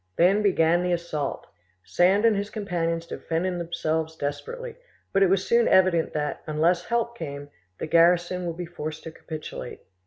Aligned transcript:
Then 0.17 0.41
began 0.41 0.81
the 0.81 0.93
assault: 0.93 1.45
Sand 1.83 2.25
and 2.25 2.35
his 2.35 2.49
companions 2.49 3.05
defended 3.05 3.59
themselves 3.59 4.15
desperately; 4.15 4.77
but 5.13 5.21
it 5.21 5.29
was 5.29 5.45
soon 5.45 5.67
evident 5.67 6.11
that, 6.13 6.41
unless 6.47 6.85
help 6.85 7.15
came, 7.15 7.51
the 7.77 7.85
garrison 7.85 8.47
would 8.47 8.57
be 8.57 8.65
forced 8.65 9.03
to 9.03 9.11
capitulate. 9.11 9.81